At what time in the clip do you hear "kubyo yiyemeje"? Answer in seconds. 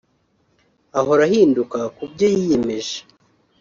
1.95-2.97